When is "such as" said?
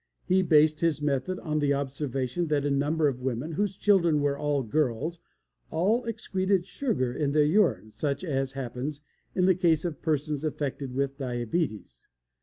7.91-8.53